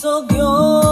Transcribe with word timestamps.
So 0.00 0.24
Dios. 0.24 0.89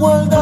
world 0.00 0.37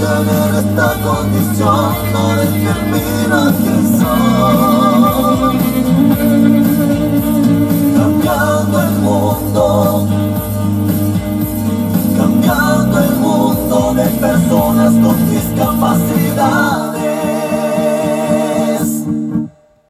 Tener 0.00 0.54
esta 0.56 0.94
condición 1.02 1.94
no 2.12 2.36
determina 2.36 3.54
quién 3.62 3.98
soy. 3.98 5.09